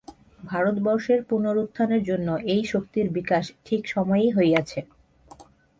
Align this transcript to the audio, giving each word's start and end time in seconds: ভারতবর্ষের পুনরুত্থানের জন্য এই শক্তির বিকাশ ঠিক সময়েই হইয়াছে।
ভারতবর্ষের 0.43 1.19
পুনরুত্থানের 1.23 2.01
জন্য 2.03 2.27
এই 2.45 2.63
শক্তির 2.63 3.07
বিকাশ 3.09 3.45
ঠিক 3.65 3.81
সময়েই 3.87 4.29
হইয়াছে। 4.29 4.79